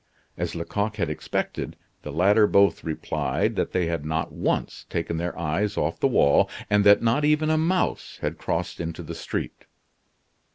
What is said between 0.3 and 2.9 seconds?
As Lecoq had expected, the latter both